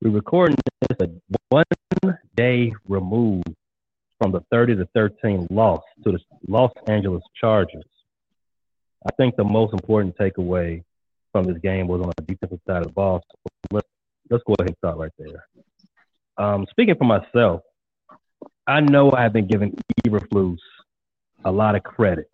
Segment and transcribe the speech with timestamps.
[0.00, 0.56] We're recording
[1.00, 1.10] this
[1.48, 1.64] one
[2.36, 3.52] day removed
[4.20, 7.82] from the 30 to 13 loss to the Los Angeles Chargers.
[9.04, 10.84] I think the most important takeaway
[11.32, 13.24] from this game was on the defensive side of the ball.
[13.28, 13.88] So let's,
[14.30, 15.44] let's go ahead and start right there.
[16.36, 17.62] Um, speaking for myself,
[18.68, 20.58] I know I've been giving Eberflus
[21.44, 22.30] a lot of credit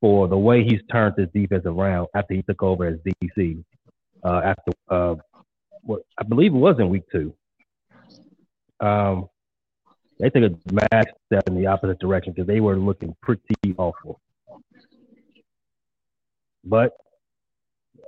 [0.00, 3.62] for the way he's turned this defense around after he took over as DC.
[4.24, 5.14] Uh, after uh,
[5.88, 7.34] what I believe it was in week two.
[8.78, 9.28] Um,
[10.20, 14.20] they took a massive step in the opposite direction because they were looking pretty awful.
[16.64, 16.92] But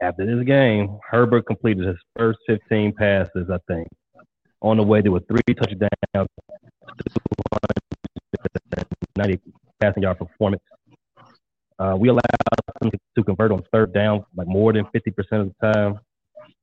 [0.03, 3.89] after this game, Herbert completed his first 15 passes, I think.
[4.61, 6.28] On the way, there were three touchdowns,
[9.17, 9.41] 90
[9.81, 10.62] passing yard performance.
[11.78, 12.20] Uh, we allowed
[12.83, 16.01] them to convert on third down like more than 50% of the time.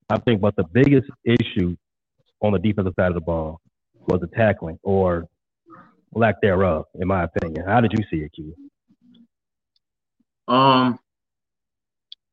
[0.10, 1.76] I think, but the biggest issue
[2.42, 3.60] on the defensive side of the ball
[4.08, 5.28] was the tackling or
[6.14, 7.66] lack thereof, in my opinion.
[7.66, 8.56] How did you see it, Q?
[10.48, 10.98] Um,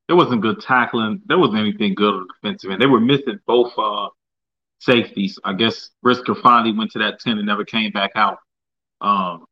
[0.07, 1.23] there wasn't good tackling.
[1.27, 2.81] There wasn't anything good on the defensive end.
[2.81, 4.09] They were missing both uh,
[4.79, 5.39] safeties.
[5.43, 8.39] I guess Brisker finally went to that 10 and never came back out.
[9.01, 9.47] Um,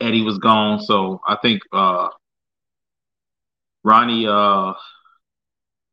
[0.00, 0.80] Eddie was gone.
[0.80, 2.08] So I think uh,
[3.84, 4.74] Ronnie uh,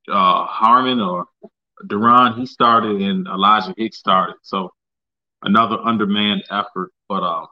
[0.10, 1.26] uh, Harmon or
[1.88, 4.36] Duran, he started and Elijah Hicks started.
[4.44, 4.72] So
[5.42, 6.92] another undermanned effort.
[7.08, 7.46] But uh,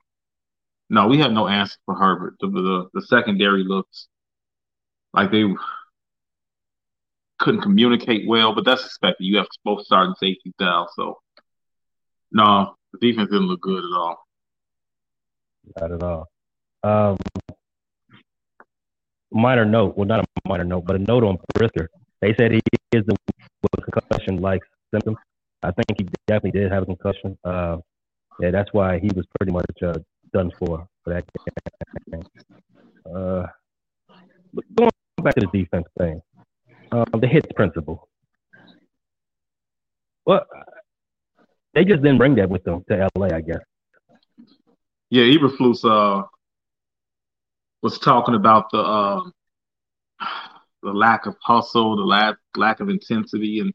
[0.89, 2.35] no, we had no answer for Herbert.
[2.40, 4.07] The, the, the secondary looks
[5.13, 5.45] like they
[7.40, 9.25] couldn't communicate well, but that's expected.
[9.25, 10.88] You have both starting safeties down.
[10.96, 11.19] So
[12.31, 14.25] no, the defense didn't look good at all.
[15.79, 16.28] Not at all.
[16.84, 17.17] Um,
[19.31, 21.90] minor note, well, not a minor note, but a note on Brisker.
[22.22, 22.61] They said he
[22.91, 23.16] is the
[23.91, 24.61] concussion-like
[24.94, 25.17] symptoms.
[25.63, 27.38] I think he definitely did have a concussion.
[27.44, 27.77] Uh,
[28.39, 30.00] yeah, that's why he was pretty much uh,
[30.33, 31.25] done for for that
[32.11, 32.23] game.
[33.05, 33.45] Uh,
[34.75, 34.89] going
[35.22, 36.22] back to the defense thing,
[36.91, 38.07] um, the hits principle.
[40.25, 40.45] Well,
[41.73, 43.59] they just didn't bring that with them to LA, I guess.
[45.09, 46.23] Yeah, Eberflus uh,
[47.81, 49.22] was talking about the uh,
[50.83, 53.73] the lack of hustle, the lack lack of intensity, and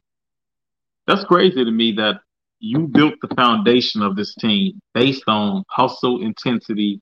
[1.07, 2.21] that's crazy to me that
[2.59, 7.01] you built the foundation of this team based on hustle, intensity,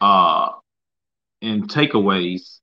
[0.00, 0.50] uh,
[1.42, 2.58] and takeaways.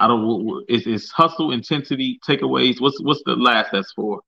[0.00, 0.64] I don't.
[0.68, 2.80] Is is hustle, intensity, takeaways?
[2.80, 4.20] What's what's the last that's for?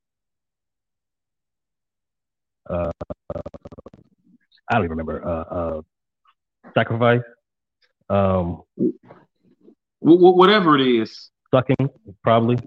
[2.68, 2.90] Uh,
[3.34, 5.24] I don't even remember.
[5.24, 5.82] Uh, uh,
[6.74, 7.22] sacrifice.
[8.08, 8.62] Um,
[10.00, 11.30] whatever it is.
[11.52, 11.90] Sucking,
[12.22, 12.58] probably.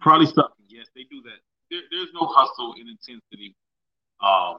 [0.00, 0.66] Probably sucking.
[0.68, 1.47] Yes, they do that.
[1.70, 3.54] There, there's no hustle and intensity.
[4.20, 4.58] Um,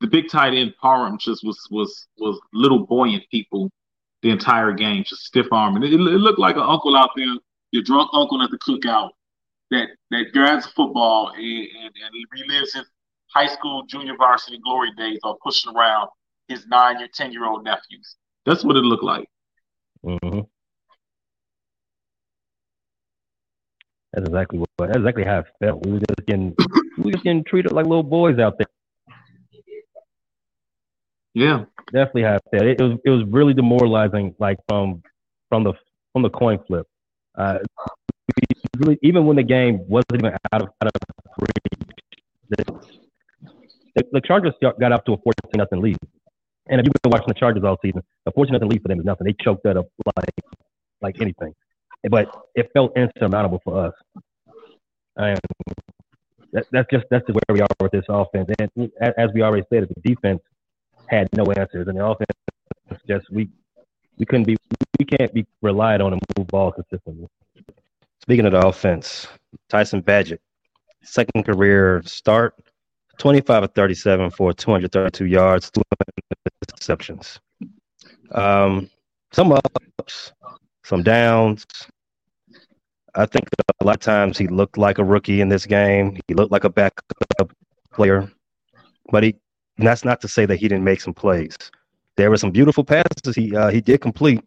[0.00, 3.70] the big tight end Parham just was was was little buoyant people
[4.22, 7.36] the entire game, just stiff arm, and it, it, looked like an uncle out there,
[7.70, 9.10] your drunk uncle at the cookout
[9.70, 12.84] that that grabs football and, and, and relives his
[13.28, 16.08] high school, junior varsity glory days of pushing around
[16.48, 18.16] his nine year, ten year old nephews.
[18.44, 19.28] That's what it looked like.
[20.04, 20.40] Mm-hmm.
[24.16, 24.70] That's exactly what.
[24.78, 25.84] That's exactly how it felt.
[25.84, 26.54] We were just getting,
[26.96, 28.66] we were just getting treated like little boys out there.
[31.34, 32.64] Yeah, definitely how it felt.
[32.64, 34.34] It, it was, it was really demoralizing.
[34.38, 35.02] Like from,
[35.50, 35.74] from the,
[36.14, 36.86] from the coin flip.
[37.36, 37.58] Uh,
[38.78, 40.92] really, even when the game wasn't even out of out of
[41.38, 42.68] reach,
[43.94, 45.98] the, the Chargers got up to a 14 nothing lead.
[46.68, 48.98] And if you've been watching the Chargers all season, a 14 nothing lead for them
[48.98, 49.26] is nothing.
[49.26, 50.34] They choked that up like
[51.02, 51.52] like anything
[52.10, 53.94] but it felt insurmountable for us.
[55.16, 55.40] And
[56.52, 58.50] that, that's just that's where we are with this offense.
[58.58, 60.40] And as we already said, the defense
[61.08, 62.30] had no answers, and the offense
[63.08, 63.48] just we
[64.18, 64.56] we couldn't be
[64.98, 67.28] we can't be relied on to move ball consistently.
[68.22, 69.28] Speaking of the offense,
[69.68, 70.38] Tyson Bagent,
[71.02, 72.54] second career start,
[73.18, 75.82] 25 of 37 for 232 yards, two
[76.64, 77.38] interceptions.
[78.32, 78.90] Um,
[79.32, 80.32] some ups,
[80.86, 81.66] some downs.
[83.16, 83.48] I think
[83.80, 86.16] a lot of times he looked like a rookie in this game.
[86.28, 87.52] He looked like a backup
[87.92, 88.30] player,
[89.10, 89.34] but he.
[89.78, 91.56] that's not to say that he didn't make some plays.
[92.16, 94.42] There were some beautiful passes he uh, he did complete,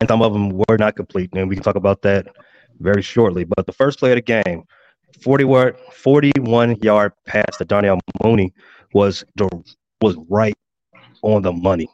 [0.00, 2.26] and some of them were not complete, and we can talk about that
[2.80, 3.44] very shortly.
[3.44, 4.64] But the first play of the game,
[5.22, 8.52] 40 word, 41 yard pass to Darnell Mooney
[8.92, 9.24] was
[10.00, 10.56] was right
[11.22, 11.88] on the money.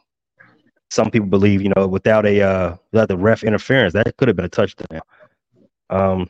[0.89, 4.37] Some people believe, you know, without a uh, without the ref interference, that could have
[4.37, 5.01] been a touchdown.
[5.89, 6.29] Um,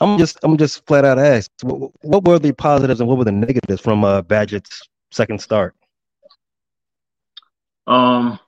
[0.00, 3.24] I'm just I'm just flat out asked, what, what were the positives and what were
[3.24, 5.76] the negatives from uh, Bagent's second start?
[7.86, 8.38] Um,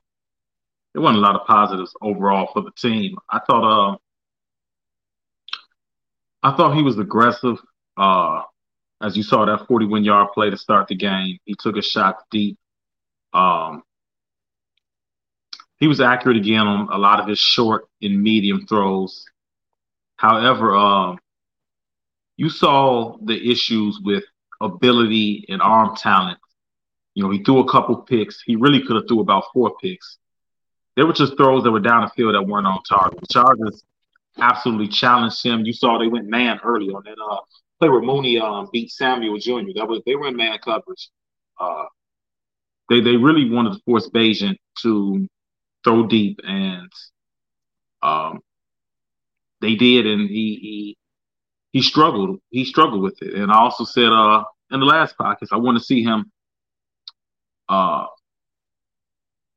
[0.92, 3.16] there wasn't a lot of positives overall for the team.
[3.28, 3.96] I thought, uh,
[6.42, 7.58] I thought he was aggressive.
[7.96, 8.42] Uh,
[9.02, 12.22] as you saw that 41 yard play to start the game, he took a shot
[12.30, 12.58] deep.
[13.32, 13.82] Um,
[15.84, 19.26] he was accurate again on a lot of his short and medium throws.
[20.16, 21.18] However, um,
[22.38, 24.24] you saw the issues with
[24.62, 26.38] ability and arm talent.
[27.12, 28.40] You know, he threw a couple picks.
[28.40, 30.16] He really could have threw about four picks.
[30.96, 33.20] There were just throws that were down the field that weren't on target.
[33.20, 33.84] The Chargers
[34.38, 35.66] absolutely challenged him.
[35.66, 37.40] You saw they went man early on that uh,
[37.78, 39.74] play where Mooney um, beat Samuel Jr.
[39.74, 41.10] That was they were in man coverage.
[41.60, 41.84] Uh,
[42.88, 45.28] they they really wanted to force Bagent to
[45.84, 46.90] throw deep, and
[48.02, 48.40] um,
[49.60, 50.96] they did, and he he
[51.72, 52.40] he struggled.
[52.50, 55.78] He struggled with it, and I also said uh in the last podcast I want
[55.78, 56.30] to see him.
[57.68, 58.06] Uh,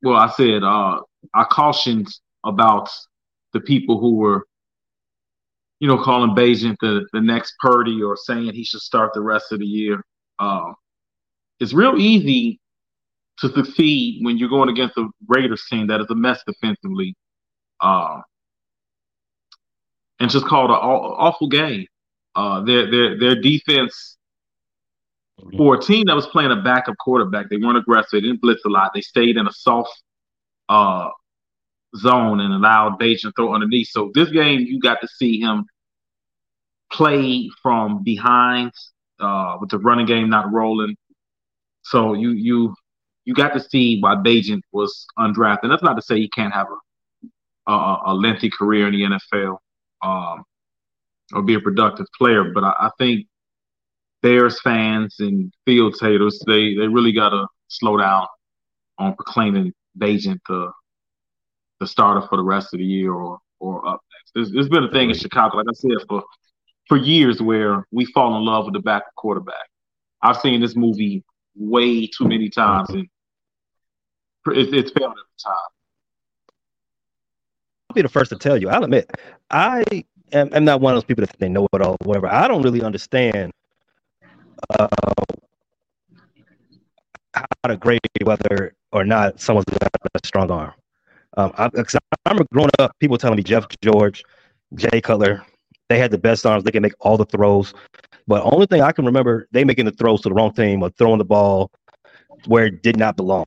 [0.02, 1.00] well, I said uh
[1.34, 2.08] I cautioned
[2.44, 2.88] about
[3.52, 4.44] the people who were,
[5.80, 9.52] you know, calling Bagent the the next Purdy or saying he should start the rest
[9.52, 10.04] of the year.
[10.38, 10.72] Uh,
[11.60, 12.60] it's real easy
[13.40, 17.14] to succeed when you're going against a Raiders team that is a mess defensively,
[17.80, 18.20] uh,
[20.20, 21.86] and just called an awful game.
[22.34, 24.16] Uh, their their their defense
[25.56, 28.10] for a team that was playing a backup quarterback, they weren't aggressive.
[28.12, 28.92] They didn't blitz a lot.
[28.94, 30.02] They stayed in a soft
[30.68, 31.10] uh,
[31.96, 33.88] zone and allowed Bagent throw underneath.
[33.88, 35.64] So this game, you got to see him
[36.90, 38.72] play from behind
[39.20, 40.96] uh, with the running game not rolling.
[41.82, 42.74] So you you
[43.28, 45.68] you got to see why Bagent was undrafted.
[45.68, 46.76] That's not to say he can't have a
[47.70, 49.58] a, a lengthy career in the NFL
[50.02, 50.44] um,
[51.34, 53.26] or be a productive player, but I, I think
[54.22, 58.26] Bears fans and Fields haters they they really got to slow down
[58.96, 60.72] on proclaiming Bagent the
[61.80, 64.32] the starter for the rest of the year or or up next.
[64.34, 66.24] There's, there's been a thing in Chicago, like I said, for
[66.88, 69.68] for years where we fall in love with the backup quarterback.
[70.22, 71.22] I've seen this movie
[71.54, 73.06] way too many times, and
[74.52, 75.54] it, it's failed every time.
[77.90, 78.68] I'll be the first to tell you.
[78.68, 79.10] I'll admit,
[79.50, 79.84] I
[80.32, 82.28] am, am not one of those people that they know it all, whatever.
[82.28, 83.52] I don't really understand
[84.78, 84.88] uh,
[87.34, 90.72] how to grade whether or not someone's got a strong arm.
[91.36, 91.80] Um, I, I
[92.26, 94.24] remember growing up, people telling me Jeff George,
[94.74, 95.44] Jay Cutler,
[95.88, 96.64] they had the best arms.
[96.64, 97.72] They can make all the throws.
[98.26, 100.90] But only thing I can remember, they making the throws to the wrong team or
[100.90, 101.70] throwing the ball
[102.46, 103.46] where it did not belong.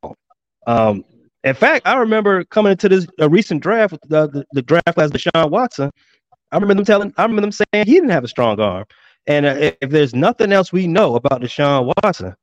[0.67, 1.03] Um,
[1.43, 5.09] in fact, I remember coming into this a recent draft, the, the, the draft class,
[5.09, 5.91] Deshaun Watson.
[6.51, 8.85] I remember them telling, I remember them saying he didn't have a strong arm.
[9.27, 12.35] And uh, if, if, there's nothing else we know about Deshaun Watson,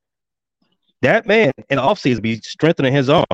[1.03, 3.25] that man in the offseason be strengthening his arm.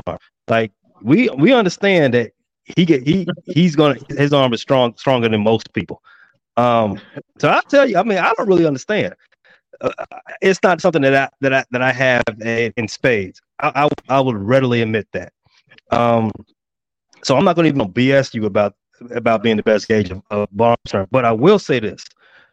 [0.47, 2.31] Like we we understand that
[2.63, 6.01] he get he he's gonna his arm is strong stronger than most people.
[6.57, 6.99] Um,
[7.39, 9.15] so I tell you, I mean, I don't really understand.
[9.81, 9.91] Uh,
[10.41, 13.41] it's not something that I that I that I have in, in spades.
[13.59, 15.33] I, I, I would readily admit that.
[15.91, 16.31] Um,
[17.23, 18.75] so I'm not going to even BS you about
[19.11, 20.49] about being the best gauge of, of
[20.87, 22.05] term, but I will say this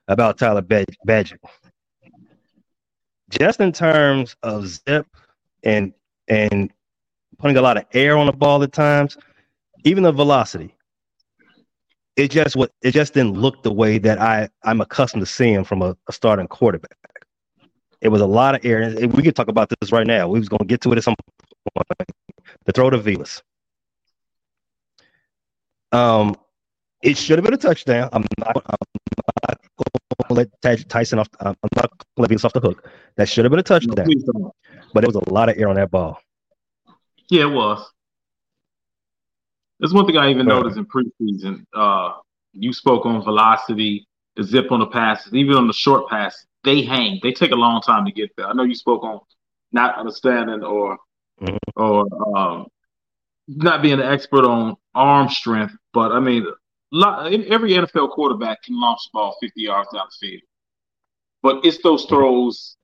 [0.08, 1.38] about Tyler Bagent.
[3.30, 5.06] Just in terms of zip
[5.62, 5.92] and
[6.28, 6.72] and
[7.38, 9.16] putting a lot of air on the ball at times,
[9.84, 10.74] even the velocity.
[12.16, 15.64] It just what it just didn't look the way that I I'm accustomed to seeing
[15.64, 16.96] from a, a starting quarterback.
[18.02, 20.26] It was a lot of air, and we could talk about this right now.
[20.28, 21.14] We was going to get to it at some
[21.76, 21.86] point.
[22.64, 23.42] The throw to Velus.
[25.92, 26.36] Um,
[27.00, 28.08] it should have been a touchdown.
[28.12, 28.76] I'm not, I'm
[29.48, 31.28] not going to let Tyson off.
[31.38, 32.90] I'm not going to let Velus off the hook.
[33.14, 34.06] That should have been a touchdown.
[34.08, 34.52] No,
[34.92, 36.18] but it was a lot of air on that ball.
[37.30, 37.88] Yeah, it was.
[39.78, 41.64] There's one thing I even noticed in preseason.
[41.72, 42.14] Uh,
[42.52, 46.82] you spoke on velocity, the zip on the passes, even on the short pass, they
[46.82, 47.20] hang.
[47.22, 48.46] They take a long time to get there.
[48.46, 49.20] I know you spoke on
[49.72, 50.98] not understanding or
[51.40, 51.56] mm-hmm.
[51.76, 52.66] or um,
[53.48, 56.46] not being an expert on arm strength, but I mean
[56.92, 60.42] lot, every NFL quarterback can launch the ball 50 yards down the field,
[61.42, 62.76] but it's those throws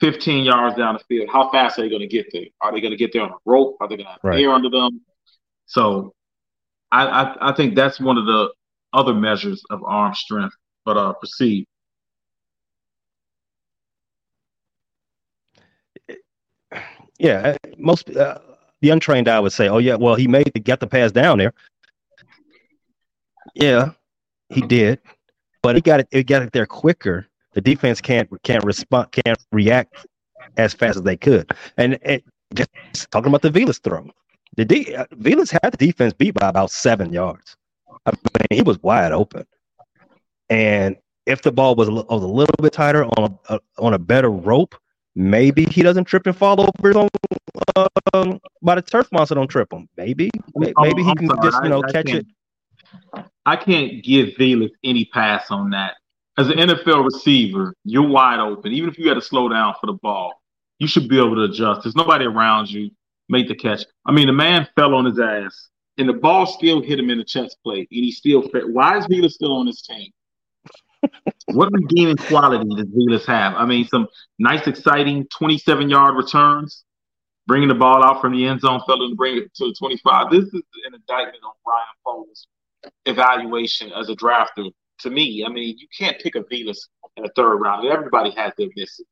[0.00, 1.28] 15 yards down the field.
[1.32, 2.46] How fast are they going to get there?
[2.60, 3.76] Are they going to get there on a rope?
[3.80, 4.40] Are they going to have right.
[4.40, 5.00] air under them?
[5.66, 6.12] So,
[6.92, 8.52] I, I, I think that's one of the
[8.92, 10.54] other measures of arm strength.
[10.84, 11.66] But uh, proceed.
[17.24, 18.38] Yeah, most uh,
[18.82, 21.38] the untrained eye would say, "Oh yeah, well he made the, get the pass down
[21.38, 21.54] there."
[23.54, 23.92] Yeah,
[24.50, 25.00] he did,
[25.62, 26.08] but he got it.
[26.10, 27.26] It got it there quicker.
[27.54, 30.06] The defense can't can't respond, can't react
[30.58, 31.50] as fast as they could.
[31.78, 31.98] And,
[32.54, 32.68] just
[33.10, 34.06] talking about the Velus throw,
[34.58, 37.56] the D, uh, Velus had the defense beat by about seven yards.
[38.04, 39.46] I mean, he was wide open,
[40.50, 43.94] and if the ball was a, was a little bit tighter on a, a, on
[43.94, 44.74] a better rope,
[45.14, 47.08] maybe he doesn't trip and fall over on,
[48.12, 49.88] um, by the turf monster don't trip him.
[49.96, 52.26] Maybe maybe he can just you know I, I catch it.
[53.46, 55.94] I can't give Velus any pass on that.
[56.36, 58.72] As an NFL receiver, you're wide open.
[58.72, 60.42] Even if you had to slow down for the ball,
[60.78, 61.84] you should be able to adjust.
[61.84, 62.90] There's nobody around you.
[63.28, 63.84] Make the catch.
[64.04, 67.18] I mean, the man fell on his ass, and the ball still hit him in
[67.18, 68.42] the chest plate, and he still.
[68.42, 70.10] Why is Velus still on his team?
[71.54, 73.54] What redeeming quality does Velus have?
[73.54, 74.08] I mean, some
[74.38, 76.84] nice, exciting 27 yard returns,
[77.46, 80.30] bringing the ball out from the end zone, failing to bring it to the 25.
[80.30, 82.46] This is an indictment on Ryan Poles'
[83.06, 84.70] evaluation as a drafter.
[85.00, 86.78] To me, I mean, you can't pick a Velus
[87.16, 87.86] in a third round.
[87.86, 89.06] Everybody has their misses.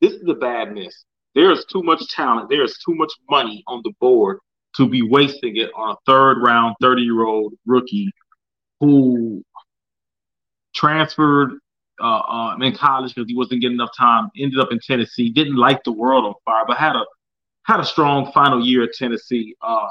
[0.00, 1.04] This is a bad miss.
[1.34, 2.48] There is too much talent.
[2.48, 4.38] There is too much money on the board
[4.76, 8.10] to be wasting it on a third round, 30 year old rookie
[8.80, 9.44] who
[10.74, 11.58] transferred
[12.00, 14.30] uh, uh, in college because he wasn't getting enough time.
[14.38, 15.30] Ended up in Tennessee.
[15.30, 17.04] Didn't like the world on fire, but had a
[17.64, 19.54] had a strong final year at Tennessee.
[19.62, 19.88] Uh,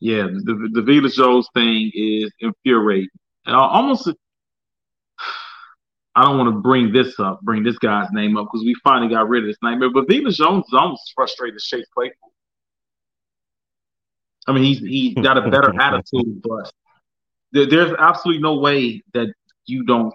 [0.00, 3.08] yeah, the the Velus Jones thing is infuriating.
[3.46, 4.08] And I almost,
[6.14, 9.12] I don't want to bring this up, bring this guy's name up because we finally
[9.12, 9.90] got rid of this nightmare.
[9.92, 12.14] But Velus Jones is almost frustrated Chase Claypool.
[14.46, 16.72] I mean, he's he got a better attitude, but
[17.52, 19.32] there, there's absolutely no way that
[19.66, 20.14] you don't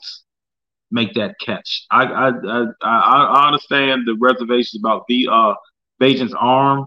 [0.94, 1.86] make that catch.
[1.92, 2.30] I I
[2.82, 5.56] I, I understand the reservations about the uh
[6.00, 6.86] Bagent's arm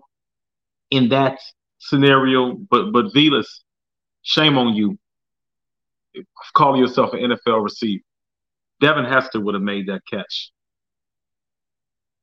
[0.91, 1.39] in that
[1.79, 3.47] scenario, but but Velus,
[4.23, 4.99] shame on you.
[6.55, 8.03] Call yourself an NFL receiver.
[8.81, 10.51] Devin Hester would have made that catch.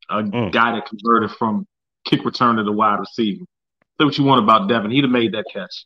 [0.09, 0.51] A mm.
[0.51, 1.67] guy that converted from
[2.05, 3.45] kick return to the wide receiver.
[3.99, 4.91] Say what you want about Devin.
[4.91, 5.85] He'd have made that catch.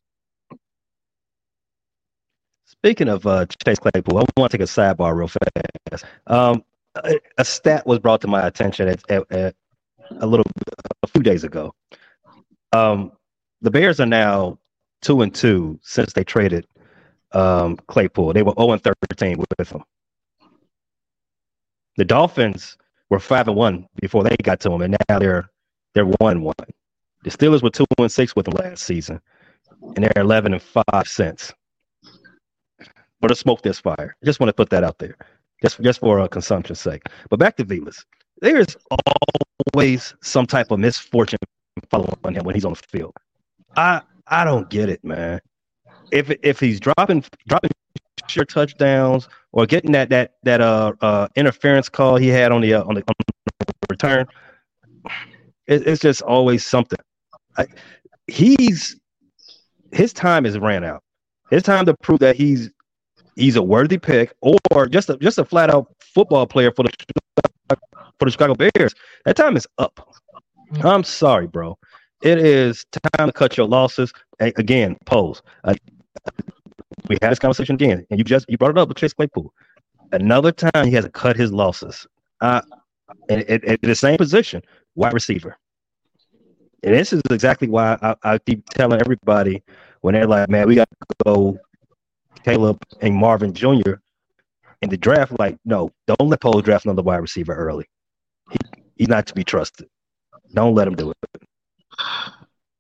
[2.68, 6.04] Speaking of uh, Chase Claypool, I want to take a sidebar real fast.
[6.28, 9.56] Um, a, a, stat was brought to my attention at, at, at
[10.20, 10.46] a little
[11.02, 11.74] a few days ago.
[12.74, 13.14] Um,
[13.62, 14.60] the Bears are now
[15.02, 16.68] two and two since they traded
[17.32, 18.34] um, Claypool.
[18.34, 19.84] They were zero oh and thirteen with him.
[21.96, 22.78] The Dolphins
[23.10, 25.50] were five and one before they got to him, and now they're
[25.94, 26.56] they're one one.
[27.24, 29.22] The Steelers were two and six with him last season,
[29.96, 31.54] and they're eleven and five since
[33.22, 34.16] or to smoke this fire.
[34.22, 35.16] I just want to put that out there,
[35.62, 37.04] just just for a consumption's sake.
[37.30, 38.04] But back to Velus,
[38.42, 38.76] there's
[39.74, 41.40] always some type of misfortune
[41.90, 43.16] following him when he's on the field.
[43.76, 45.42] I I don't get it, man.
[46.12, 47.72] If if he's dropping dropping
[48.28, 52.74] sure touchdowns or getting that that that uh, uh interference call he had on the
[52.74, 54.28] uh, on the, on the return,
[55.68, 57.00] it, it's just always something.
[57.58, 57.68] I,
[58.28, 59.00] he's
[59.92, 61.04] his time is ran out.
[61.50, 62.70] His time to prove that he's
[63.38, 66.92] he's a worthy pick, or just a just a flat out football player for the
[68.20, 68.94] for the Chicago Bears.
[69.26, 70.16] That time is up.
[70.82, 71.78] I'm sorry, bro.
[72.22, 74.12] It is time to cut your losses.
[74.40, 75.42] Again, Poles.
[75.64, 75.76] Uh,
[77.08, 79.54] we had this conversation again, and you just you brought it up with Chase Claypool.
[80.12, 82.08] Another time he has to cut his losses.
[82.42, 82.62] Uh,
[83.30, 84.62] in the same position,
[84.96, 85.58] wide receiver.
[86.84, 89.64] And this is exactly why I, I keep telling everybody
[90.02, 91.58] when they're like, "Man, we got to go
[92.48, 93.96] Caleb and Marvin Jr.
[94.82, 97.86] in the draft, like, no, don't let Poe draft another wide receiver early.
[98.50, 98.58] He,
[98.96, 99.90] he's not to be trusted.
[100.54, 101.18] Don't let him do it.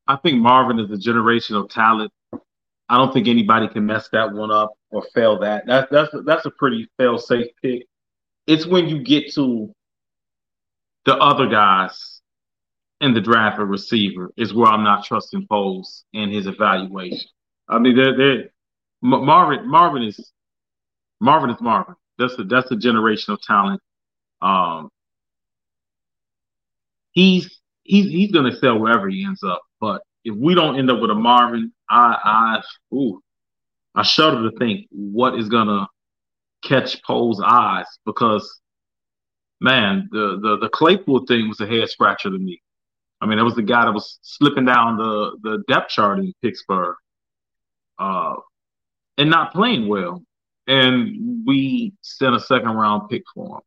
[0.07, 2.13] I think Marvin is a generational talent.
[2.87, 5.65] I don't think anybody can mess that one up or fail that.
[5.67, 7.87] That's that's that's a pretty fail safe pick.
[8.45, 9.73] It's when you get to
[11.05, 12.21] the other guys
[13.01, 17.27] in the draft, a receiver, is where I'm not trusting Poles in his evaluation.
[17.67, 18.49] I mean, they're,
[19.01, 20.31] they're Marvin Marvin is
[21.19, 21.95] Marvin is Marvin.
[22.17, 23.81] That's a that's a generational talent.
[24.41, 24.89] Um,
[27.11, 29.61] he's he's he's gonna sell wherever he ends up.
[29.79, 32.17] But if we don't end up with a Marvin, I
[32.91, 33.21] I ooh,
[33.95, 35.87] I shudder to think what is gonna
[36.63, 38.59] catch Poles' eyes because,
[39.61, 42.61] man, the the the Claypool thing was a head scratcher to me.
[43.21, 46.33] I mean, that was the guy that was slipping down the the depth chart in
[46.41, 46.95] Pittsburgh,
[47.99, 48.35] uh,
[49.17, 50.23] and not playing well.
[50.67, 53.61] And we sent a second round pick for him.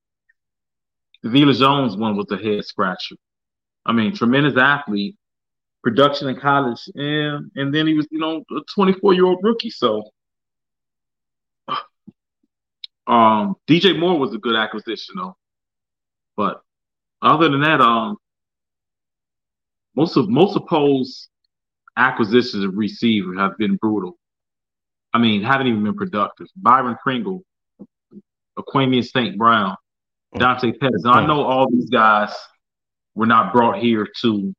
[1.23, 3.17] The Velus Jones one was a head scratcher.
[3.85, 5.17] I mean, tremendous athlete,
[5.83, 9.71] production in college, and and then he was, you know, a 24 year old rookie.
[9.71, 10.05] So,
[13.07, 15.37] um, DJ Moore was a good acquisition, though.
[16.37, 16.63] But
[17.23, 18.17] other than that, um,
[19.97, 21.29] most of most of Poles'
[21.97, 24.20] acquisitions of receiver have been brutal.
[25.13, 26.47] I mean, haven't even been productive.
[26.57, 27.43] Byron Pringle,
[28.59, 29.37] Equanimeous St.
[29.37, 29.77] Brown,
[30.35, 30.39] mm.
[30.39, 31.03] Dante Pettis.
[31.05, 31.29] Now, I mm.
[31.29, 32.33] know all these guys
[33.15, 34.55] were not brought here to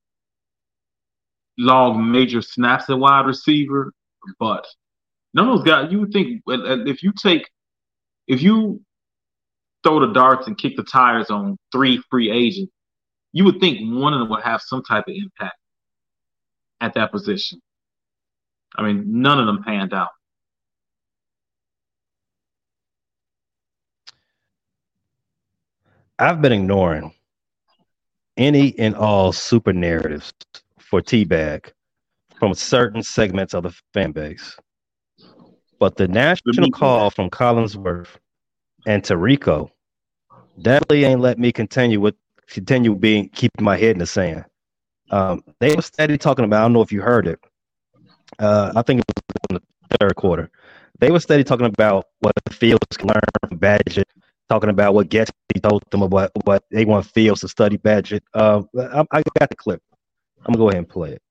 [1.57, 3.91] log major snaps at wide receiver,
[4.39, 4.65] but
[5.33, 5.91] none of those guys.
[5.91, 7.49] You would think if you take,
[8.27, 8.81] if you
[9.83, 12.71] throw the darts and kick the tires on three free agents,
[13.33, 15.55] you would think one of them would have some type of impact
[16.81, 17.61] at that position.
[18.75, 20.09] I mean, none of them panned out.
[26.21, 27.15] I've been ignoring
[28.37, 30.31] any and all super narratives
[30.77, 31.71] for Teabag
[32.37, 34.55] from certain segments of the fan base.
[35.79, 38.17] But the national call from Collinsworth
[38.85, 39.71] and Tirico
[40.61, 42.13] definitely ain't let me continue with
[42.47, 44.45] continue being keeping my head in the sand.
[45.09, 46.59] Um, they were steady talking about.
[46.59, 47.39] I don't know if you heard it.
[48.37, 49.55] Uh, I think it was in
[49.89, 50.51] the third quarter.
[50.99, 54.03] They were steady talking about what the Fields can learn from Bagent,
[54.51, 55.31] talking about what Getsy
[55.63, 58.19] told them about what they want Fields to study Bagent.
[58.33, 59.81] Uh, I, I, got the clip.
[60.39, 61.21] I'm gonna go ahead and play it.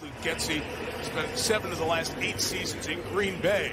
[0.00, 0.62] Luke Getsy
[1.02, 3.72] spent seven of the last eight seasons in Green Bay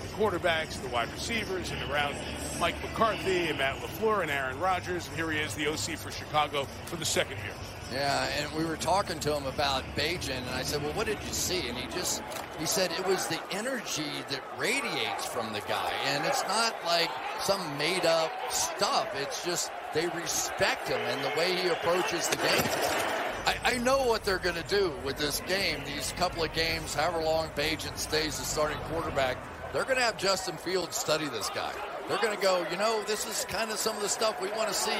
[0.00, 2.16] The quarterbacks, the wide receivers, and around
[2.58, 5.06] Mike McCarthy and Matt LaFleur and Aaron Rodgers.
[5.06, 7.54] And here he is, the OC for Chicago for the second year.
[7.90, 11.18] Yeah, and we were talking to him about Bagent, and I said, "Well, what did
[11.26, 12.22] you see?" And he just
[12.58, 17.10] he said it was the energy that radiates from the guy, and it's not like
[17.40, 19.08] some made up stuff.
[19.20, 23.12] It's just they respect him and the way he approaches the game.
[23.44, 26.94] I, I know what they're going to do with this game, these couple of games,
[26.94, 29.36] however long Bagent stays the starting quarterback.
[29.72, 31.72] They're going to have Justin Fields study this guy.
[32.08, 34.48] They're going to go, you know, this is kind of some of the stuff we
[34.50, 34.92] want to see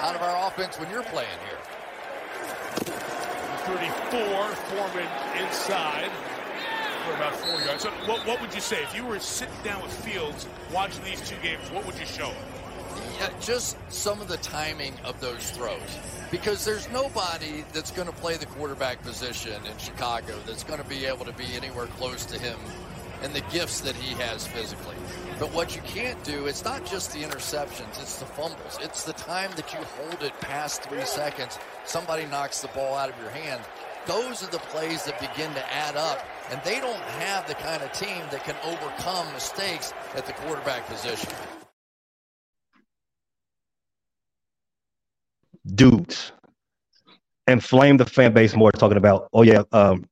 [0.00, 1.58] out of our offense when you're playing here.
[2.76, 5.08] 34, Foreman
[5.42, 6.10] inside
[7.04, 7.82] for about four yards.
[7.82, 11.20] So what, what would you say if you were sitting down with Fields watching these
[11.28, 11.70] two games?
[11.70, 12.44] What would you show him?
[13.18, 15.80] Yeah, just some of the timing of those throws.
[16.30, 20.88] Because there's nobody that's going to play the quarterback position in Chicago that's going to
[20.88, 22.58] be able to be anywhere close to him
[23.22, 24.96] and the gifts that he has physically.
[25.38, 28.78] But what you can't do, it's not just the interceptions, it's the fumbles.
[28.80, 33.10] It's the time that you hold it past three seconds, somebody knocks the ball out
[33.10, 33.62] of your hand.
[34.06, 37.82] Those are the plays that begin to add up, and they don't have the kind
[37.82, 41.30] of team that can overcome mistakes at the quarterback position.
[45.74, 46.32] Dudes
[47.48, 50.04] inflame the fan base more talking about, oh yeah, um,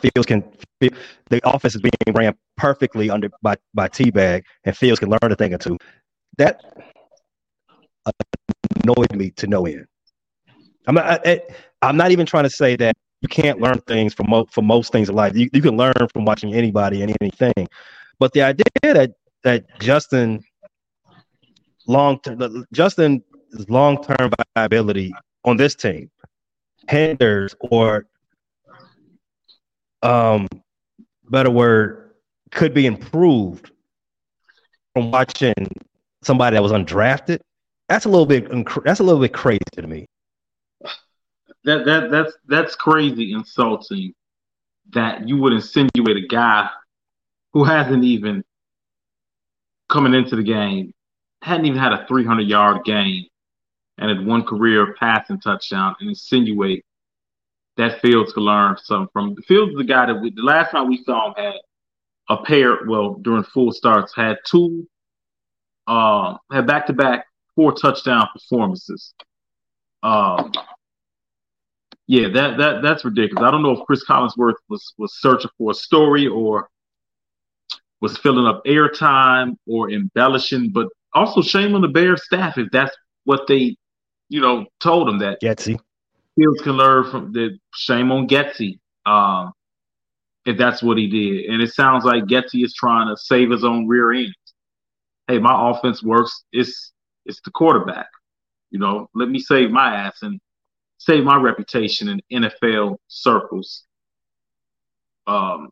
[0.00, 0.44] Fields can
[0.80, 5.36] the offense is being ran perfectly under by by Teabag, and Fields can learn a
[5.36, 5.78] thing or two.
[6.38, 6.62] That
[8.84, 9.86] annoyed me to no end.
[10.86, 11.40] I'm not, I,
[11.82, 14.92] am not even trying to say that you can't learn things from mo- from most
[14.92, 15.36] things in life.
[15.36, 17.66] You, you can learn from watching anybody and anything,
[18.18, 19.12] but the idea that
[19.42, 20.42] that Justin
[21.86, 23.22] long term Justin's
[23.68, 26.10] long term viability on this team
[26.88, 28.06] hinders or
[30.02, 30.46] um,
[31.30, 32.10] better word,
[32.50, 33.70] could be improved
[34.94, 35.54] from watching
[36.22, 37.40] somebody that was undrafted.
[37.88, 38.48] That's a little bit
[38.84, 40.06] that's a little bit crazy to me.
[41.64, 44.14] That that that's that's crazy insulting
[44.92, 46.68] that you would insinuate a guy
[47.52, 48.44] who hasn't even
[49.88, 50.92] coming into the game
[51.42, 53.24] hadn't even had a 300 yard game
[53.98, 56.84] and had one career passing touchdown and insinuate
[57.76, 59.36] that Fields could learn something from.
[59.42, 61.54] Fields is the guy that we, the last time we saw him had
[62.28, 64.88] a pair, well, during full starts, had two,
[65.86, 69.14] uh, had back to back four touchdown performances.
[70.02, 70.52] Um,
[72.06, 73.44] yeah, that that that's ridiculous.
[73.44, 76.68] I don't know if Chris Collinsworth was was searching for a story or
[78.00, 82.94] was filling up airtime or embellishing, but also shame on the Bears staff if that's
[83.24, 83.76] what they,
[84.28, 85.40] you know, told him that.
[85.42, 85.80] Getsy.
[86.36, 88.78] Fields can learn from the shame on Getsy.
[89.06, 89.52] Um,
[90.46, 91.50] if that's what he did.
[91.50, 94.34] And it sounds like Getsy is trying to save his own rear end.
[95.26, 96.44] Hey, my offense works.
[96.52, 96.92] It's
[97.26, 98.06] it's the quarterback.
[98.70, 100.40] You know, let me save my ass and
[100.98, 103.84] save my reputation in NFL circles.
[105.26, 105.70] Um,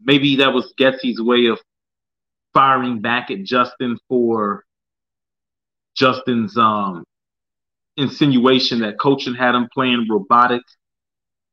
[0.00, 1.60] maybe that was Getsy's way of
[2.52, 4.64] firing back at Justin for
[5.96, 7.04] Justin's um,
[7.96, 10.62] insinuation that coaching had him playing robotic.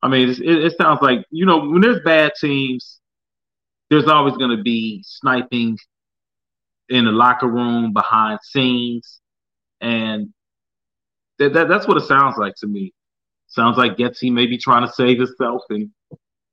[0.01, 2.99] I mean, it, it sounds like you know when there's bad teams,
[3.89, 5.77] there's always going to be sniping
[6.89, 9.19] in the locker room behind scenes,
[9.79, 10.33] and
[11.39, 12.93] that, that that's what it sounds like to me.
[13.47, 15.89] Sounds like Getsy may be trying to save himself and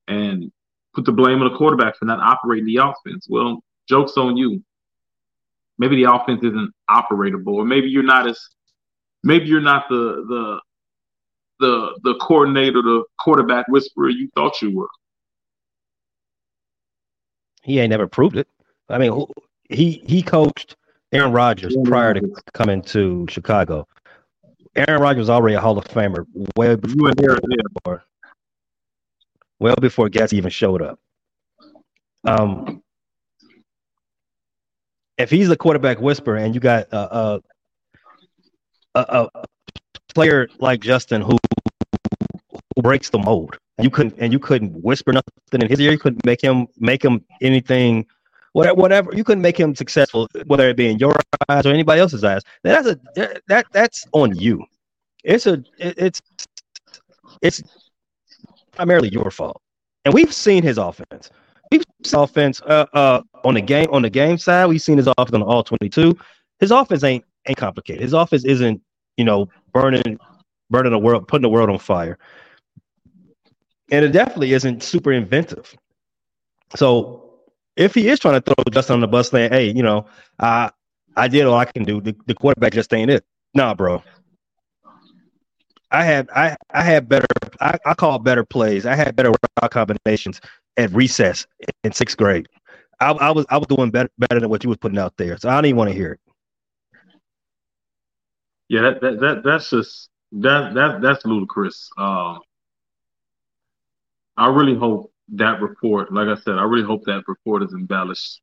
[0.09, 0.53] and
[0.95, 3.27] put the blame on the quarterback for not operating the offense.
[3.29, 4.63] Well, jokes on you.
[5.79, 8.39] Maybe the offense isn't operable, or maybe you're not as
[9.29, 10.61] maybe you're not the the
[11.61, 14.89] the the coordinator, the quarterback whisperer you thought you were.
[17.63, 18.49] He ain't never proved it.
[18.89, 19.27] I mean,
[19.69, 20.77] he he coached
[21.13, 23.87] Aaron Rodgers prior to coming to Chicago.
[24.75, 26.25] Aaron Rodgers was already a Hall of Famer
[26.57, 28.05] way before, before
[29.59, 30.99] well before Getsy even showed up.
[32.25, 32.83] Um,
[35.19, 37.43] if he's the quarterback whisperer and you got a,
[38.99, 39.45] a, a,
[40.15, 41.37] player like Justin who,
[42.75, 45.99] who breaks the mold, you couldn't and you couldn't whisper nothing in his ear, you
[45.99, 48.07] couldn't make him make him anything
[48.53, 51.15] whatever, whatever you couldn't make him successful, whether it be in your
[51.49, 52.43] eyes or anybody else's eyes.
[52.63, 52.99] That's a
[53.47, 54.65] that that's on you.
[55.25, 56.21] It's a it's
[57.43, 57.63] it's
[58.73, 59.61] primarily your fault.
[60.05, 61.31] And we've seen his offense.
[61.71, 64.67] We've seen offense uh, uh, on the game on the game side.
[64.67, 66.17] We've seen his offense on all twenty two.
[66.61, 68.03] His offense ain't ain't complicated.
[68.03, 68.81] His offense isn't
[69.19, 70.19] you know burning
[70.71, 72.19] burning the world, putting the world on fire.
[73.91, 75.75] And it definitely isn't super inventive.
[76.77, 77.31] So
[77.77, 80.07] if he is trying to throw Justin on the bus, saying, "Hey, you know,
[80.39, 80.71] I
[81.17, 82.01] I did all I can do.
[82.01, 84.03] The, the quarterback just ain't it." Nah, bro.
[85.91, 87.27] I had I I had better
[87.61, 88.85] I, I call better plays.
[88.87, 90.41] I had better route combinations
[90.77, 91.47] at recess
[91.85, 92.47] in sixth grade.
[93.01, 95.39] I, I was I was doing better better than what you was putting out there.
[95.39, 96.21] So I don't even want to hear it.
[98.69, 101.91] Yeah, that, that, that that's just that that that's ludicrous.
[101.97, 102.41] Um,
[104.37, 108.41] I really hope that report, like I said, I really hope that report is embellished.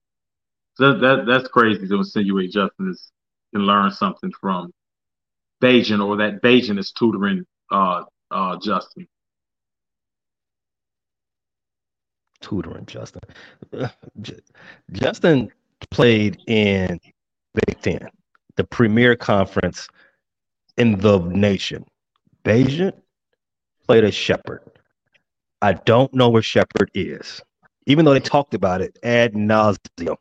[0.80, 3.12] That that that's crazy to insinuate Justin is,
[3.54, 4.72] can learn something from
[5.62, 9.08] Bagent or that Bagent is tutoring uh, uh, Justin.
[12.42, 13.22] Tutoring Justin.
[14.92, 15.52] Justin
[15.92, 17.00] played in
[17.54, 18.10] Big Ten,
[18.56, 19.88] the premier conference
[20.78, 21.86] in the nation.
[22.44, 22.94] Bagent
[23.88, 24.62] played a Shepherd.
[25.62, 27.42] I don't know where Shepherd is,
[27.88, 30.18] even though they talked about it ad nauseum.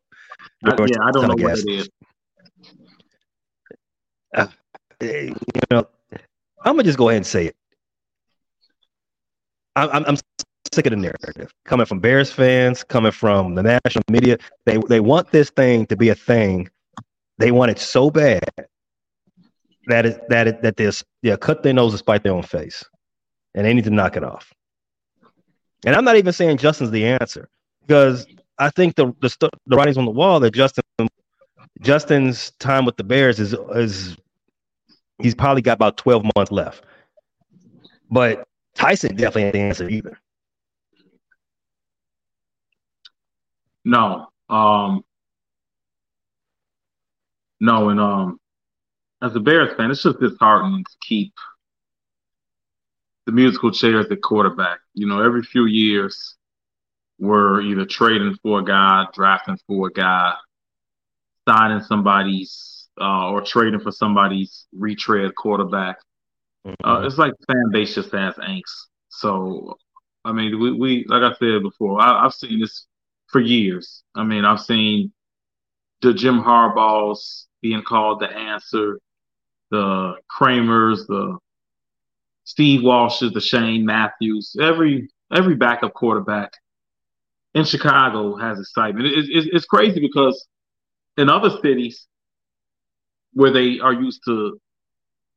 [0.65, 1.89] Uh, yeah, I don't know what it is.
[4.35, 4.47] Uh,
[5.01, 5.35] you
[5.71, 5.87] know,
[6.65, 7.57] I'm gonna just go ahead and say it.
[9.77, 10.17] I'm, I'm
[10.73, 14.39] sick of the narrative coming from Bears fans, coming from the national media.
[14.65, 16.69] They they want this thing to be a thing.
[17.39, 18.49] They want it so bad
[19.87, 22.85] that it, that it, that this yeah cut their nose despite their own face,
[23.55, 24.53] and they need to knock it off.
[25.85, 27.49] And I'm not even saying Justin's the answer
[27.87, 28.27] because
[28.59, 30.85] I think the the, the writing's on the wall that Justin
[31.81, 34.17] Justin's time with the Bears is is
[35.19, 36.85] he's probably got about 12 months left.
[38.11, 40.19] But Tyson definitely ain't the answer either.
[43.85, 44.29] No.
[44.49, 45.05] Um
[47.61, 48.39] no, and um
[49.23, 51.33] as a Bears fan, it's just disheartening to keep
[53.27, 54.81] the musical chairs at quarterback.
[54.93, 56.37] You know, every few years
[57.19, 60.35] we're either trading for a guy, drafting for a guy,
[61.49, 65.97] signing somebody's uh, or trading for somebody's retread quarterback.
[66.65, 66.91] Uh, mm-hmm.
[66.91, 68.89] Uh, it's like fan base just has angst.
[69.09, 69.79] So,
[70.25, 72.87] I mean, we, we like I said before, I, have seen this
[73.29, 74.03] for years.
[74.15, 75.13] I mean, I've seen
[76.05, 79.01] the Jim Harbaughs being called the answer,
[79.71, 81.39] the Kramers, the
[82.45, 84.55] Steve Walsh's, the Shane Matthews.
[84.61, 86.53] Every every backup quarterback
[87.55, 89.07] in Chicago has excitement.
[89.07, 90.47] It, it, it's crazy because
[91.17, 92.07] in other cities
[93.33, 94.61] where they are used to,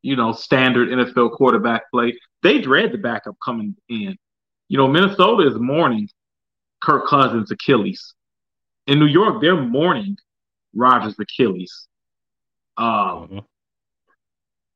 [0.01, 4.17] you know, standard NFL quarterback play, they dread the backup coming in.
[4.67, 6.09] You know, Minnesota is mourning
[6.81, 8.13] Kirk Cousins' Achilles.
[8.85, 10.17] In New York, they're mourning
[10.73, 11.87] Rodgers' Achilles.
[12.77, 13.39] Um, mm-hmm.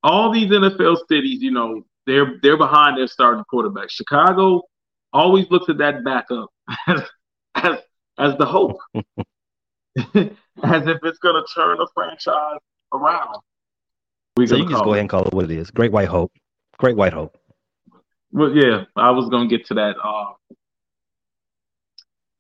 [0.04, 3.90] All these NFL cities, you know, they're they're behind their starting quarterback.
[3.90, 4.64] Chicago,
[5.14, 6.50] always looks at that backup
[6.88, 7.02] as
[7.56, 7.78] as,
[8.18, 12.60] as the hope, as if it's going to turn the franchise
[12.94, 13.38] around.
[14.38, 15.72] We so you can just go ahead and call it what it is.
[15.72, 16.32] Great White Hope.
[16.78, 17.38] Great White Hope.
[18.32, 19.96] Well, yeah, I was going to get to that.
[20.02, 20.32] Uh,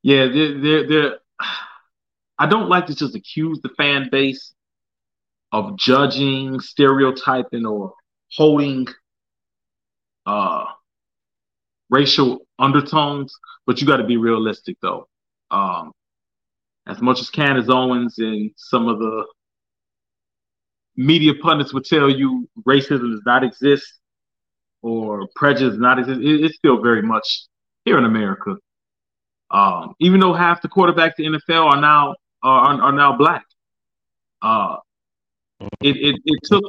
[0.02, 1.20] yeah, they're, they're, they're,
[2.41, 4.56] I don't like to just accuse the fan base
[5.51, 7.93] of judging, stereotyping, or
[8.36, 8.88] holding
[10.25, 10.65] uh,
[11.91, 13.32] racial undertones,
[13.67, 15.08] but you got to be realistic though.
[15.51, 15.91] Um,
[16.88, 19.27] as much as Candace Owens and some of the
[20.97, 23.86] media pundits would tell you racism does not exist
[24.82, 27.45] or prejudice does not exist, it, it's still very much
[27.86, 28.56] here in America.
[29.51, 33.45] Um, even though half the quarterbacks in the NFL are now are, are now black,
[34.41, 34.77] uh,
[35.82, 36.63] it, it, it took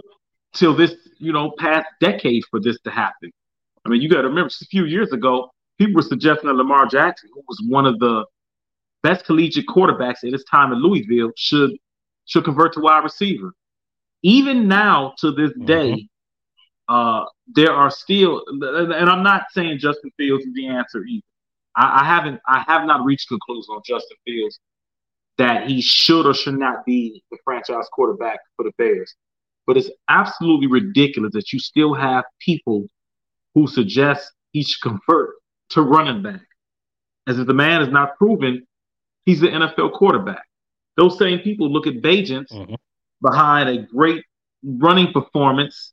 [0.54, 3.30] till this you know past decade for this to happen.
[3.84, 6.54] I mean, you got to remember, just a few years ago, people were suggesting that
[6.54, 8.24] Lamar Jackson, who was one of the
[9.02, 11.72] best collegiate quarterbacks at his time in Louisville, should
[12.26, 13.52] should convert to wide receiver.
[14.22, 15.64] Even now, to this mm-hmm.
[15.64, 16.08] day,
[16.88, 21.22] uh, there are still, and I'm not saying Justin Fields is the answer either.
[21.76, 24.60] I, I haven't, I have not reached conclusion on Justin Fields
[25.42, 29.12] that he should or should not be the franchise quarterback for the Bears.
[29.66, 32.88] But it's absolutely ridiculous that you still have people
[33.54, 35.30] who suggest he should convert
[35.70, 36.42] to running back,
[37.26, 38.64] as if the man is not proven
[39.24, 40.44] he's the NFL quarterback.
[40.96, 42.74] Those same people look at Bagents mm-hmm.
[43.20, 44.24] behind a great
[44.62, 45.92] running performance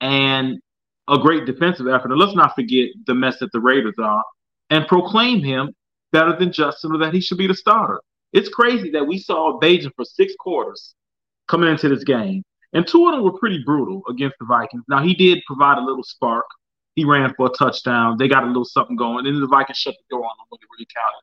[0.00, 0.60] and
[1.08, 2.12] a great defensive effort.
[2.12, 4.22] And let's not forget the mess that the Raiders are,
[4.70, 5.74] and proclaim him
[6.12, 8.00] better than Justin or that he should be the starter.
[8.32, 10.94] It's crazy that we saw Bagent for six quarters
[11.48, 12.42] coming into this game.
[12.72, 14.84] And two of them were pretty brutal against the Vikings.
[14.88, 16.46] Now, he did provide a little spark.
[16.94, 18.16] He ran for a touchdown.
[18.18, 19.26] They got a little something going.
[19.26, 21.22] And then the Vikings shut the door on them when it really counted.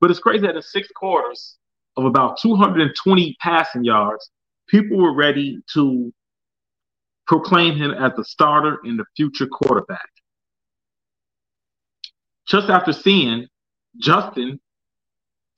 [0.00, 1.58] But it's crazy that in six quarters
[1.96, 4.30] of about 220 passing yards,
[4.68, 6.12] people were ready to
[7.26, 10.08] proclaim him as the starter and the future quarterback.
[12.48, 13.46] Just after seeing
[13.98, 14.58] Justin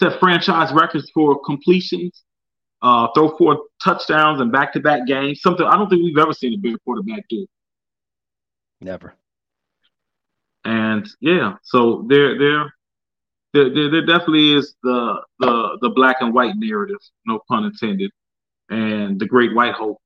[0.02, 2.24] set franchise records for completions,
[2.82, 5.40] uh, throw four touchdowns and back to back games.
[5.40, 7.46] Something I don't think we've ever seen a big quarterback do.
[8.80, 9.14] Never.
[10.64, 12.74] And yeah, so there, there,
[13.52, 18.10] there, there, definitely is the the the black and white narrative, no pun intended,
[18.70, 19.98] and the great white hope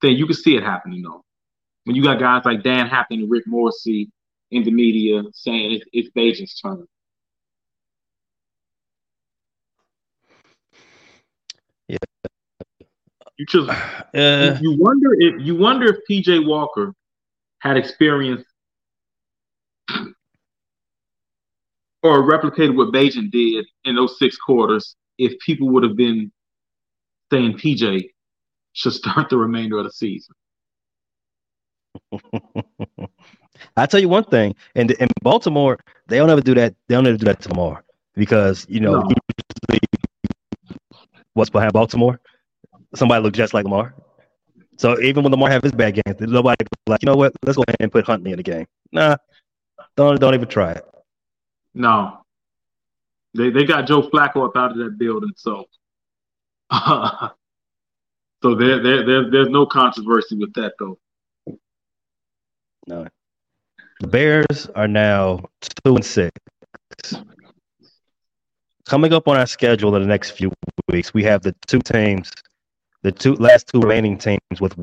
[0.00, 0.16] thing.
[0.16, 1.24] You can see it happening though.
[1.84, 4.10] When you got guys like Dan Hampton and Rick Morrissey
[4.50, 6.86] in the media saying it's, it's turn.
[11.90, 11.98] Yeah.
[13.38, 13.68] You just
[14.14, 16.94] uh, you, wonder if you wonder if PJ Walker
[17.60, 18.44] had experience
[22.02, 26.30] or replicated what Bagent did in those six quarters if people would have been
[27.32, 28.10] saying PJ
[28.72, 30.34] should start the remainder of the season.
[33.76, 36.74] I tell you one thing, and in Baltimore, they don't ever do that.
[36.88, 37.80] They don't ever do that tomorrow
[38.14, 39.10] because you know no.
[41.34, 42.20] What's behind Baltimore?
[42.94, 43.94] Somebody look just like Lamar.
[44.76, 47.32] So even when Lamar have his bad games, nobody like, you know what?
[47.44, 48.66] Let's go ahead and put Huntley in the game.
[48.92, 49.16] Nah,
[49.96, 50.84] don't don't even try it.
[51.74, 52.20] No,
[53.34, 55.66] they they got Joe Flacco up out of that building, so
[56.70, 57.28] uh,
[58.42, 60.98] so there there there there's no controversy with that though.
[62.86, 63.06] No,
[64.00, 65.40] the Bears are now
[65.84, 66.32] two and six.
[68.90, 70.50] Coming up on our schedule in the next few
[70.88, 72.32] weeks, we have the two teams,
[73.04, 74.76] the two last two remaining teams with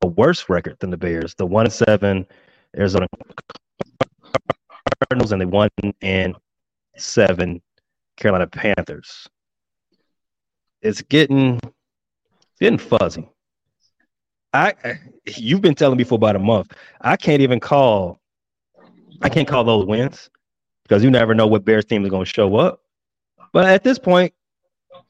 [0.00, 1.34] a worse record than the Bears.
[1.34, 2.26] The one and seven
[2.74, 3.06] Arizona
[5.02, 5.68] Cardinals and the one
[6.00, 6.34] and
[6.96, 7.60] seven
[8.16, 9.28] Carolina Panthers.
[10.80, 13.28] It's getting it's getting fuzzy.
[14.54, 14.72] I
[15.36, 16.72] you've been telling me for about a month.
[17.02, 18.18] I can't even call
[19.20, 20.30] I can't call those wins
[20.84, 22.80] because you never know what Bears team is going to show up.
[23.54, 24.34] But at this point,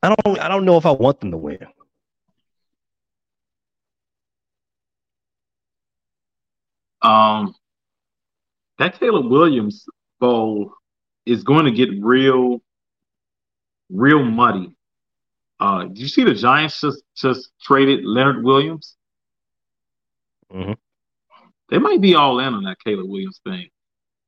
[0.03, 1.67] I don't I don't know if I want them to win.
[7.01, 7.55] Um
[8.79, 9.87] that Caleb Williams
[10.21, 10.75] bowl
[11.25, 12.61] is going to get real,
[13.89, 14.77] real muddy.
[15.59, 18.95] Uh, did you see the Giants just just traded Leonard Williams?
[20.53, 20.73] Mm-hmm.
[21.71, 23.69] They might be all in on that Caleb Williams thing.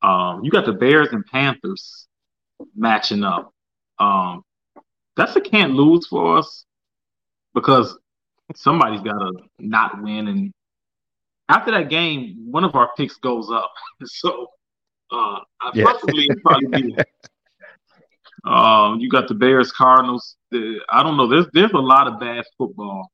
[0.01, 2.07] Um, you got the Bears and Panthers
[2.75, 3.53] matching up.
[3.99, 4.43] Um,
[5.17, 6.65] that's a can't lose for us
[7.55, 7.99] because
[8.55, 10.53] somebody's got to not win and
[11.49, 13.73] after that game, one of our picks goes up.
[14.05, 14.49] so
[15.13, 15.39] Uh,
[15.75, 15.85] yeah.
[15.85, 16.97] preferably probably be.
[18.45, 20.37] Um, you got the Bears, Cardinals.
[20.51, 21.27] The, I don't know.
[21.29, 23.11] There's there's a lot of bad football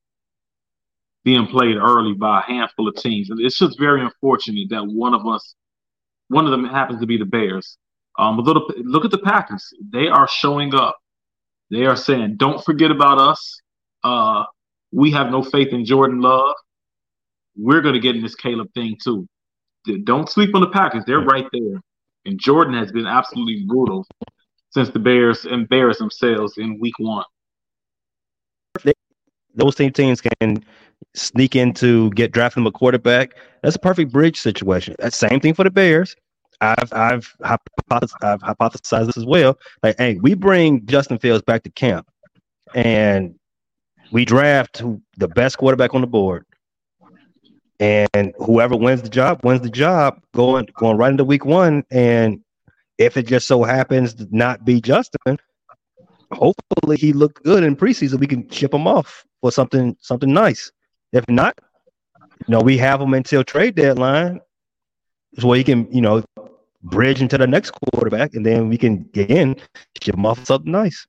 [1.23, 5.13] being played early by a handful of teams, and it's just very unfortunate that one
[5.13, 5.55] of us,
[6.27, 7.77] one of them happens to be the Bears.
[8.17, 9.73] Um, but look, at the Packers.
[9.91, 10.97] They are showing up.
[11.71, 13.59] They are saying, "Don't forget about us.
[14.03, 14.45] Uh,
[14.91, 16.55] we have no faith in Jordan Love.
[17.57, 19.27] We're going to get in this Caleb thing too.
[20.03, 21.03] Don't sleep on the Packers.
[21.05, 21.81] They're right there.
[22.25, 24.05] And Jordan has been absolutely brutal
[24.69, 27.25] since the Bears embarrassed themselves in Week One.
[29.55, 30.63] Those team teams can
[31.13, 33.35] sneak into get drafting a quarterback.
[33.61, 34.95] That's a perfect bridge situation.
[34.99, 36.15] That same thing for the Bears.
[36.63, 39.57] I've I've hypothesized, I've hypothesized this as well.
[39.81, 42.07] Like, hey, we bring Justin Fields back to camp,
[42.73, 43.35] and
[44.11, 44.81] we draft
[45.17, 46.45] the best quarterback on the board,
[47.79, 50.21] and whoever wins the job wins the job.
[50.33, 52.41] Going going right into week one, and
[52.97, 55.37] if it just so happens to not be Justin,
[56.31, 58.19] hopefully he looked good in preseason.
[58.19, 60.71] We can ship him off for something something nice.
[61.11, 61.59] If not,
[62.47, 64.39] you know, we have him until trade deadline,
[65.39, 66.23] so he can you know
[66.83, 69.55] bridge into the next quarterback, and then we can get in
[70.01, 71.07] him off something nice.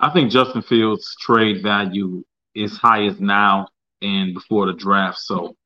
[0.00, 3.68] I think Justin Fields' trade value is highest now
[4.00, 5.18] and before the draft.
[5.18, 5.56] So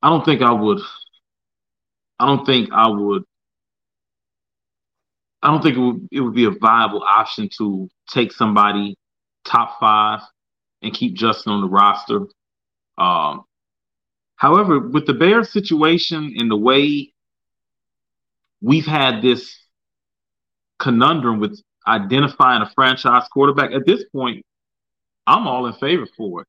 [0.00, 0.80] I don't think I would.
[2.18, 3.24] I don't think I would.
[5.42, 8.96] I don't think it would, it would be a viable option to take somebody
[9.44, 10.20] top five
[10.82, 12.26] and keep Justin on the roster.
[12.96, 13.42] Um,
[14.36, 17.11] however, with the Bears situation and the way
[18.62, 19.58] we've had this
[20.78, 23.72] conundrum with identifying a franchise quarterback.
[23.72, 24.44] At this point,
[25.26, 26.48] I'm all in favor for it.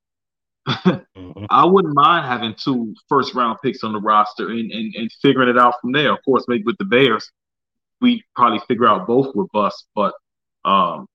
[0.67, 1.45] mm-hmm.
[1.49, 5.49] I wouldn't mind having two first round picks on the roster and, and, and figuring
[5.49, 6.13] it out from there.
[6.13, 7.29] Of course, maybe with the Bears,
[7.99, 10.13] we probably figure out both were bust, but
[10.65, 11.07] um,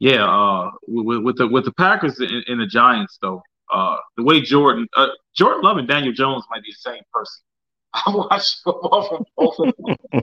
[0.00, 4.22] yeah, uh, with, with, the with the Packers and, and the Giants though, uh, the
[4.22, 7.42] way Jordan uh, Jordan Love and Daniel Jones might be the same person.
[7.94, 10.22] I watched football from both of them.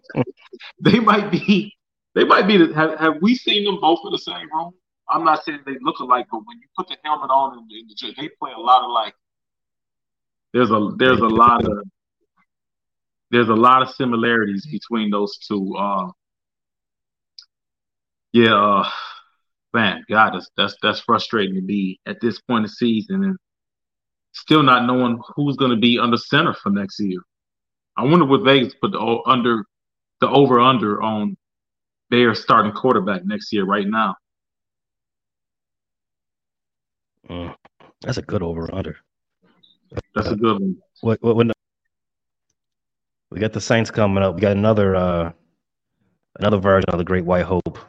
[0.80, 1.76] they might be
[2.16, 2.74] they might be.
[2.74, 4.74] Have, have we seen them both in the same room?
[5.10, 8.16] I'm not saying they look alike, but when you put the helmet on and, and
[8.18, 9.14] they play a lot of like.
[10.54, 11.84] There's a there's a lot of
[13.30, 15.76] there's a lot of similarities between those two.
[15.76, 16.12] Uh,
[18.32, 18.90] yeah, uh,
[19.74, 23.38] man, God, that's that's that's frustrating to be at this point of season and
[24.32, 27.20] still not knowing who's going to be under center for next year.
[27.98, 29.66] I wonder what Vegas put the under
[30.22, 31.38] the over under on
[32.10, 34.16] Bears starting quarterback next year right now.
[37.30, 37.56] Mm,
[38.02, 38.98] that's a good over under.
[40.14, 40.78] That's uh, a good one.
[41.02, 41.52] What, what, when
[43.32, 44.36] we got the Saints coming up.
[44.36, 45.32] We got another uh
[46.40, 47.80] another version of the Great White Hope.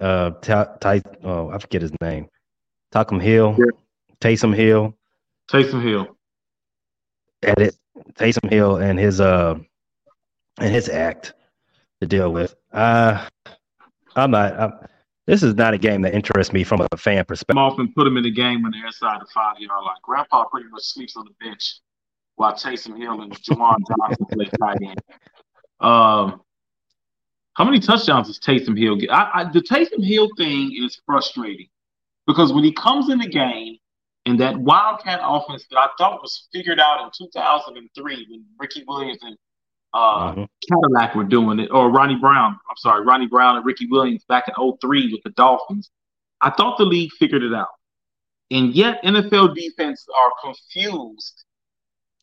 [0.00, 2.28] Uh, Ty, Ty oh, I forget his name.
[2.92, 3.64] Taysom Hill, yeah.
[4.20, 4.96] Taysom Hill,
[5.50, 6.16] Taysom Hill.
[7.42, 7.76] Edit
[8.12, 9.58] Taysom Hill and his uh
[10.58, 11.34] and his act
[12.00, 12.54] to deal with.
[12.72, 13.26] Uh
[14.16, 14.58] I'm not.
[14.58, 14.72] I'm,
[15.26, 17.56] this is not a game that interests me from a fan perspective.
[17.56, 19.96] I'm often put them in the game when they're inside the five yard line.
[20.02, 21.80] Grandpa pretty much sleeps on the bench
[22.36, 25.00] while Taysom Hill and Juwan Johnson play tight end.
[25.80, 26.42] Um,
[27.54, 29.10] how many touchdowns does Taysom Hill get?
[29.10, 31.68] I, I, the Taysom Hill thing is frustrating
[32.26, 33.78] because when he comes in the game
[34.26, 39.18] and that Wildcat offense that I thought was figured out in 2003 when Ricky Williams
[39.22, 39.36] and
[39.92, 40.44] uh, mm-hmm.
[40.68, 42.58] Cadillac were doing it, or Ronnie Brown.
[42.68, 45.90] I'm sorry, Ronnie Brown and Ricky Williams back in 03 with the Dolphins.
[46.40, 47.68] I thought the league figured it out.
[48.50, 51.44] And yet NFL defenses are confused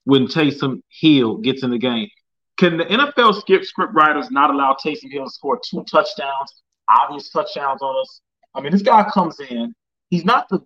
[0.04, 2.10] when Taysom Hill gets in the game.
[2.58, 7.30] Can the NFL skip script writers not allow Taysom Hill to score two touchdowns, obvious
[7.30, 8.22] touchdowns on us?
[8.54, 9.74] I mean, this guy comes in.
[10.10, 10.60] He's not the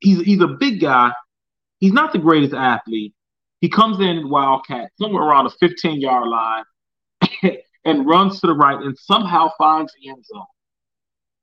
[0.00, 1.12] he's he's a big guy.
[1.78, 3.14] He's not the greatest athlete.
[3.60, 6.64] He comes in Wildcat somewhere around the 15 yard line
[7.84, 10.44] and runs to the right and somehow finds the end zone.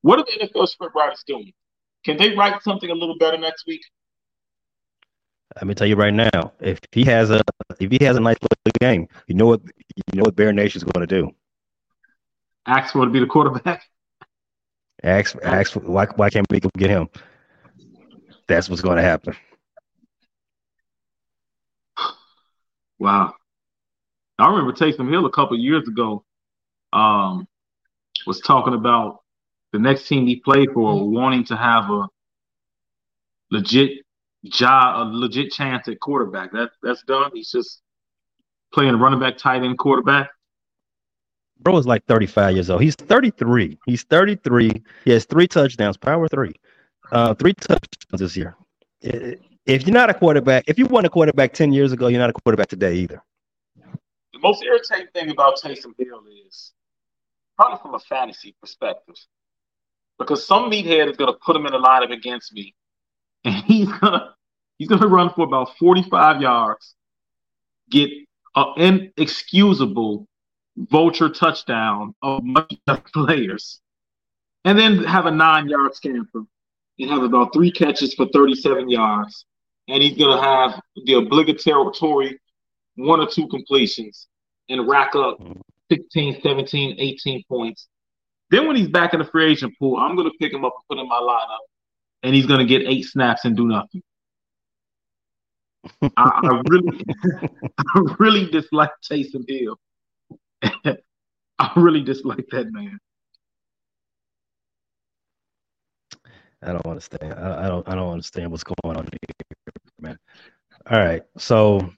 [0.02, 1.52] What are the NFL script writers doing?
[2.06, 3.82] Can they write something a little better next week?
[5.56, 7.42] Let me tell you right now, if he has a
[7.80, 10.80] if he has a nice little game, you know what you know what Bear Nation
[10.80, 11.32] is going to do.
[12.66, 13.84] Ask for to be the quarterback.
[15.04, 17.10] Ask ask why why can't we get him?
[18.52, 19.36] That's what's going to happen.
[23.00, 23.34] Wow.
[24.38, 26.24] I remember Taysom Hill a couple years ago
[26.94, 27.48] um,
[28.28, 29.22] was talking about
[29.72, 32.08] the next team he played for wanting to have a
[33.50, 34.06] legit
[34.46, 36.52] job, a legit chance at quarterback.
[36.52, 37.32] That that's done.
[37.34, 37.82] He's just
[38.74, 40.30] playing running back, tight end, quarterback?
[41.60, 42.82] Bro is like 35 years old.
[42.82, 43.78] He's 33.
[43.86, 44.84] He's 33.
[45.06, 46.54] He has three touchdowns, power three,
[47.12, 48.56] uh, three touchdowns this year.
[49.02, 52.30] If you're not a quarterback, if you weren't a quarterback 10 years ago, you're not
[52.30, 53.22] a quarterback today either.
[54.34, 56.72] The most irritating thing about Taysom Hill is
[57.58, 59.16] probably from a fantasy perspective,
[60.18, 62.74] because some meathead is going to put him in a lineup against me,
[63.44, 64.34] and he's gonna
[64.78, 66.96] he's gonna run for about 45 yards,
[67.90, 68.10] get
[68.56, 68.74] an
[69.18, 70.28] inexcusable
[70.78, 72.74] vulture touchdown of much
[73.14, 73.82] players,
[74.66, 76.44] and then have a nine yard scamper
[77.02, 79.46] and have about three catches for 37 yards.
[79.88, 82.40] And he's going to have the obligatory
[82.96, 84.28] one or two completions
[84.70, 85.60] and rack up mm-hmm.
[85.92, 87.88] 16, 17, 18 points.
[88.50, 90.74] Then when he's back in the free agent pool, I'm going to pick him up
[90.76, 91.58] and put him in my lineup,
[92.24, 94.04] and he's going to get eight snaps and do nothing.
[96.02, 97.04] I, I, really,
[97.78, 99.78] I really dislike Taysom Hill.
[101.60, 103.00] I really dislike that man.
[106.64, 107.34] I don't understand.
[107.34, 107.88] I, I don't.
[107.88, 110.20] I don't understand what's going on here, man.
[110.90, 111.24] All right.
[111.38, 111.92] So,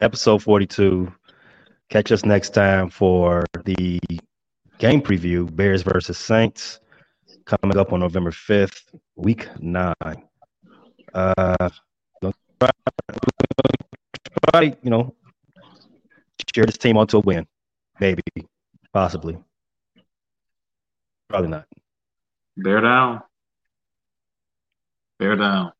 [0.00, 1.12] episode forty-two.
[1.88, 3.98] Catch us next time for the
[4.78, 6.80] game preview: Bears versus Saints,
[7.44, 9.94] coming up on November fifth, week nine.
[11.14, 11.70] Uh,
[14.50, 15.14] try, you know,
[16.52, 17.46] cheer this team onto a win.
[18.00, 18.22] Maybe,
[18.92, 19.38] possibly.
[21.28, 21.66] Probably not.
[22.56, 23.22] Bear down.
[25.18, 25.72] Bear down.